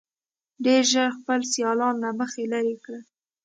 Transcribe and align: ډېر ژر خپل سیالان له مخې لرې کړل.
ډېر 0.65 0.83
ژر 0.91 1.09
خپل 1.17 1.39
سیالان 1.53 1.95
له 2.03 2.09
مخې 2.19 2.43
لرې 2.51 2.75
کړل. 2.83 3.03